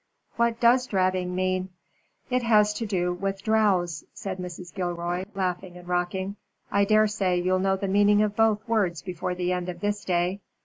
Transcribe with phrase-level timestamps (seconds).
[0.35, 1.69] "What does drabbing mean?"
[2.31, 4.73] "It has to do with drows," said Mrs.
[4.73, 6.37] Gilroy, laughing and rocking.
[6.71, 10.39] "I daresay you'll know the meaning of both words before the end of this day."